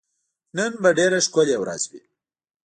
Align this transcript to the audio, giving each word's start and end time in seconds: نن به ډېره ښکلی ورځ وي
نن 0.57 0.71
به 0.81 0.89
ډېره 0.97 1.19
ښکلی 1.25 1.55
ورځ 1.59 1.83
وي 1.91 2.03